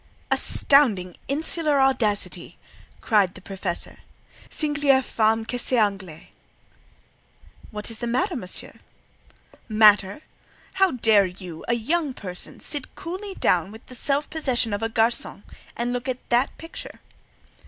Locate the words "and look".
15.77-16.09